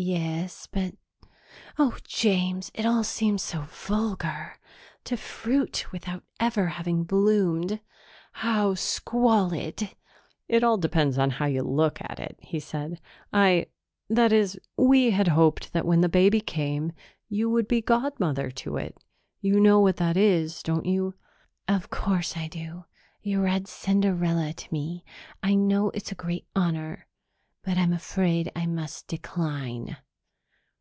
[0.00, 0.94] "Yes, but
[1.76, 4.56] oh, James, it all seems so vulgar!
[5.02, 7.80] To fruit without ever having bloomed
[8.34, 9.96] how squalid!"
[10.46, 13.00] "It all depends on how you look at it," he said.
[13.32, 13.66] "I
[14.08, 16.92] that is, we had hoped that when the baby came,
[17.28, 18.96] you would be godmother to it.
[19.40, 21.16] You know what that is, don't you?"
[21.66, 22.84] "Of course I do.
[23.20, 25.04] You read Cinderella to me.
[25.42, 27.06] I know it's a great honor.
[27.64, 29.98] But I'm afraid I must decline."